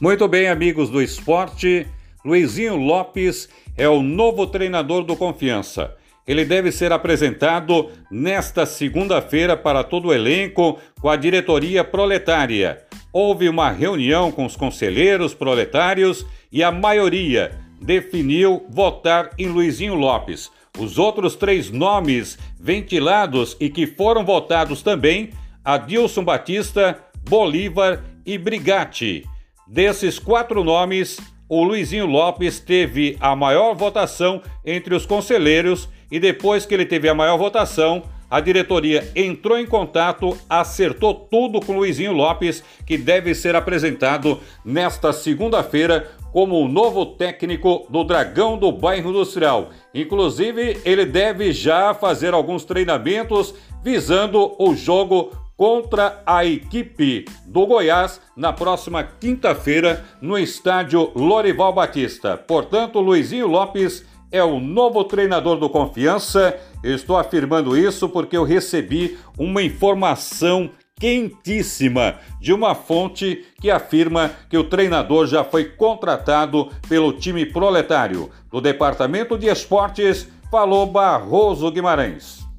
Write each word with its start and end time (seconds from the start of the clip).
Muito 0.00 0.26
bem, 0.26 0.48
amigos 0.48 0.88
do 0.88 1.02
esporte. 1.02 1.86
Luizinho 2.24 2.74
Lopes 2.76 3.50
é 3.76 3.86
o 3.86 4.00
novo 4.00 4.46
treinador 4.46 5.04
do 5.04 5.14
Confiança. 5.14 5.94
Ele 6.26 6.42
deve 6.42 6.72
ser 6.72 6.90
apresentado 6.90 7.90
nesta 8.10 8.64
segunda-feira 8.64 9.58
para 9.58 9.84
todo 9.84 10.08
o 10.08 10.14
elenco 10.14 10.78
com 11.02 11.10
a 11.10 11.16
diretoria 11.16 11.84
proletária. 11.84 12.82
Houve 13.12 13.46
uma 13.46 13.70
reunião 13.70 14.32
com 14.32 14.46
os 14.46 14.56
conselheiros 14.56 15.34
proletários 15.34 16.24
e 16.50 16.62
a 16.64 16.72
maioria 16.72 17.52
definiu 17.78 18.64
votar 18.70 19.28
em 19.36 19.48
Luizinho 19.48 19.96
Lopes. 19.96 20.50
Os 20.78 20.98
outros 20.98 21.36
três 21.36 21.70
nomes 21.70 22.38
ventilados 22.58 23.54
e 23.60 23.68
que 23.68 23.86
foram 23.86 24.24
votados 24.24 24.80
também: 24.80 25.28
Adilson 25.62 26.24
Batista, 26.24 26.98
Bolívar 27.28 28.02
e 28.24 28.38
Brigatti. 28.38 29.28
Desses 29.72 30.18
quatro 30.18 30.64
nomes, 30.64 31.20
o 31.48 31.62
Luizinho 31.62 32.04
Lopes 32.04 32.58
teve 32.58 33.16
a 33.20 33.36
maior 33.36 33.72
votação 33.72 34.42
entre 34.66 34.96
os 34.96 35.06
conselheiros 35.06 35.88
e 36.10 36.18
depois 36.18 36.66
que 36.66 36.74
ele 36.74 36.84
teve 36.84 37.08
a 37.08 37.14
maior 37.14 37.36
votação, 37.36 38.02
a 38.28 38.40
diretoria 38.40 39.08
entrou 39.14 39.56
em 39.56 39.64
contato, 39.64 40.36
acertou 40.48 41.14
tudo 41.14 41.60
com 41.60 41.76
Luizinho 41.76 42.12
Lopes, 42.12 42.64
que 42.84 42.98
deve 42.98 43.32
ser 43.32 43.54
apresentado 43.54 44.40
nesta 44.64 45.12
segunda-feira 45.12 46.10
como 46.32 46.58
o 46.58 46.66
novo 46.66 47.06
técnico 47.06 47.86
do 47.88 48.02
Dragão 48.02 48.58
do 48.58 48.72
Bairro 48.72 49.10
Industrial. 49.10 49.70
Inclusive, 49.94 50.80
ele 50.84 51.06
deve 51.06 51.52
já 51.52 51.94
fazer 51.94 52.34
alguns 52.34 52.64
treinamentos 52.64 53.54
visando 53.84 54.52
o 54.58 54.74
jogo 54.74 55.30
contra 55.60 56.22
a 56.24 56.42
equipe 56.42 57.26
do 57.44 57.66
Goiás 57.66 58.18
na 58.34 58.50
próxima 58.50 59.04
quinta-feira 59.04 60.02
no 60.18 60.38
estádio 60.38 61.12
Lorival 61.14 61.70
Batista. 61.70 62.34
Portanto, 62.34 62.98
Luizinho 62.98 63.46
Lopes 63.46 64.02
é 64.32 64.42
o 64.42 64.58
novo 64.58 65.04
treinador 65.04 65.58
do 65.58 65.68
Confiança. 65.68 66.58
estou 66.82 67.18
afirmando 67.18 67.76
isso 67.76 68.08
porque 68.08 68.38
eu 68.38 68.42
recebi 68.42 69.18
uma 69.36 69.62
informação 69.62 70.70
quentíssima 70.98 72.14
de 72.40 72.54
uma 72.54 72.74
fonte 72.74 73.44
que 73.60 73.70
afirma 73.70 74.30
que 74.48 74.56
o 74.56 74.64
treinador 74.64 75.26
já 75.26 75.44
foi 75.44 75.64
contratado 75.64 76.70
pelo 76.88 77.12
time 77.12 77.44
proletário. 77.44 78.30
Do 78.50 78.62
Departamento 78.62 79.36
de 79.36 79.48
Esportes, 79.48 80.26
falou 80.50 80.86
Barroso 80.86 81.70
Guimarães. 81.70 82.49